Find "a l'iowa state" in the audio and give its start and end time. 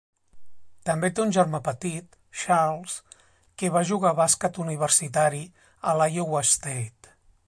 5.93-7.15